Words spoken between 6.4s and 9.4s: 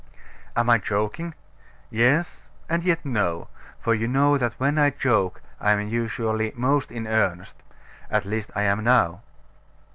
most in earnest. At least, I am now.